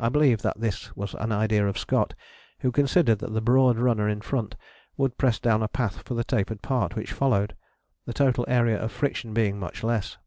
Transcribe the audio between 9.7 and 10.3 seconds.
less.